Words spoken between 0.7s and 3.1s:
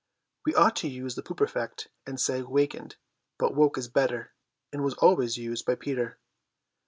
to use the pluperfect and say wakened,